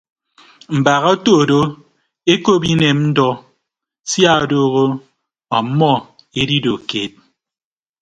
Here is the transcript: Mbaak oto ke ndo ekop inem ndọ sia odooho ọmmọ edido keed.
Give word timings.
Mbaak 0.77 1.03
oto 1.13 1.33
ke 1.39 1.43
ndo 1.45 1.59
ekop 2.33 2.61
inem 2.73 2.99
ndọ 3.11 3.29
sia 4.09 4.31
odooho 4.41 4.83
ọmmọ 5.57 5.91
edido 6.39 6.73
keed. 6.89 7.11